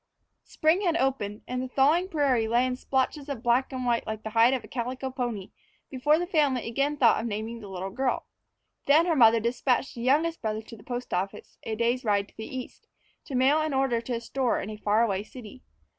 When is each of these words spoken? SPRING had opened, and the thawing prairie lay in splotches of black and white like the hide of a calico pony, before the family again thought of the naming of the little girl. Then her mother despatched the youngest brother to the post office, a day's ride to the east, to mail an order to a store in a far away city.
SPRING 0.45 0.81
had 0.81 0.97
opened, 0.97 1.43
and 1.47 1.61
the 1.61 1.67
thawing 1.67 2.07
prairie 2.09 2.47
lay 2.47 2.65
in 2.65 2.75
splotches 2.75 3.29
of 3.29 3.43
black 3.43 3.71
and 3.71 3.85
white 3.85 4.07
like 4.07 4.23
the 4.23 4.31
hide 4.31 4.51
of 4.55 4.63
a 4.63 4.67
calico 4.67 5.11
pony, 5.11 5.51
before 5.91 6.17
the 6.17 6.25
family 6.25 6.67
again 6.67 6.97
thought 6.97 7.17
of 7.19 7.25
the 7.25 7.29
naming 7.29 7.57
of 7.57 7.61
the 7.61 7.69
little 7.69 7.91
girl. 7.91 8.25
Then 8.87 9.05
her 9.05 9.15
mother 9.15 9.39
despatched 9.39 9.93
the 9.93 10.01
youngest 10.01 10.41
brother 10.41 10.63
to 10.63 10.75
the 10.75 10.83
post 10.83 11.13
office, 11.13 11.59
a 11.61 11.75
day's 11.75 12.03
ride 12.03 12.27
to 12.29 12.35
the 12.35 12.45
east, 12.47 12.87
to 13.25 13.35
mail 13.35 13.61
an 13.61 13.75
order 13.75 14.01
to 14.01 14.13
a 14.13 14.19
store 14.19 14.59
in 14.59 14.71
a 14.71 14.77
far 14.77 15.03
away 15.03 15.21
city. 15.21 15.61